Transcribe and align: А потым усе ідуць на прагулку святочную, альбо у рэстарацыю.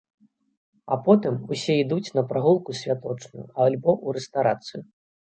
А 0.93 0.95
потым 1.07 1.35
усе 1.55 1.75
ідуць 1.83 2.13
на 2.19 2.23
прагулку 2.31 2.77
святочную, 2.79 3.43
альбо 3.67 3.91
у 4.07 4.15
рэстарацыю. 4.17 4.81